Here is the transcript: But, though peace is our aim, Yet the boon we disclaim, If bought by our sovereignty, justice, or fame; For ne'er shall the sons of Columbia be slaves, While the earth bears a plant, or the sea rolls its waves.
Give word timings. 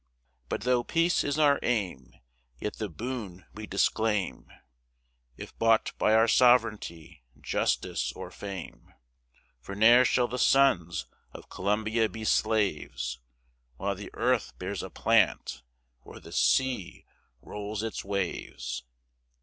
But, 0.49 0.61
though 0.61 0.83
peace 0.83 1.23
is 1.23 1.37
our 1.37 1.59
aim, 1.61 2.15
Yet 2.57 2.77
the 2.77 2.89
boon 2.89 3.45
we 3.53 3.67
disclaim, 3.67 4.51
If 5.37 5.55
bought 5.59 5.91
by 5.99 6.15
our 6.15 6.27
sovereignty, 6.27 7.21
justice, 7.39 8.11
or 8.13 8.31
fame; 8.31 8.95
For 9.59 9.75
ne'er 9.75 10.03
shall 10.03 10.27
the 10.27 10.39
sons 10.39 11.05
of 11.33 11.49
Columbia 11.49 12.09
be 12.09 12.23
slaves, 12.23 13.19
While 13.77 13.93
the 13.93 14.09
earth 14.15 14.57
bears 14.57 14.81
a 14.81 14.89
plant, 14.89 15.61
or 16.03 16.19
the 16.19 16.31
sea 16.33 17.05
rolls 17.43 17.83
its 17.83 18.03
waves. 18.03 18.81